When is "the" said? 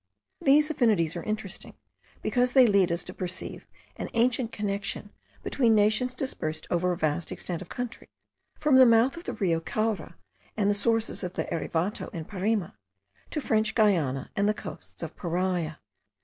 8.77-8.85, 9.25-9.33, 10.71-10.73, 11.33-11.45, 14.49-14.55